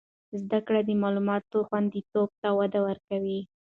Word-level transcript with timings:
زده 0.41 0.59
کړه 0.67 0.79
د 0.85 0.89
معلوماتو 1.01 1.57
خوندیتوب 1.67 2.29
ته 2.41 2.49
وده 2.59 2.79
ورکوي. 2.87 3.39